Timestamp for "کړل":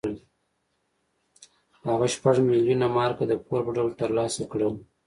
4.51-4.73